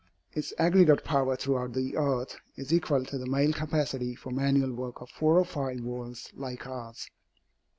Its 0.33 0.51
aggregate 0.57 1.03
power 1.03 1.35
throughout 1.35 1.73
the 1.73 1.95
earth 1.95 2.37
is 2.55 2.73
equal 2.73 3.05
to 3.05 3.19
the 3.19 3.27
male 3.27 3.53
capacity 3.53 4.15
for 4.15 4.31
manual 4.31 4.73
work 4.73 4.99
of 4.99 5.11
four 5.11 5.37
or 5.37 5.45
five 5.45 5.79
worlds 5.81 6.31
like 6.35 6.65
ours. 6.65 7.07